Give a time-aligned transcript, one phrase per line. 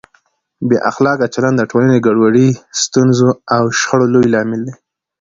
[0.67, 2.49] بې اخلاقه چلند د ټولنې ګډوډۍ،
[2.81, 4.73] ستونزو او شخړو لوی لامل دی.